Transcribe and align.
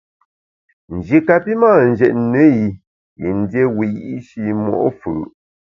Nji 0.95 1.17
kapi 1.27 1.51
mâ 1.61 1.71
njetne 1.89 2.43
i 2.63 2.65
yin 3.21 3.39
dié 3.49 3.63
wiyi’shi 3.77 4.41
mo’ 4.63 4.73
fù’. 4.99 5.11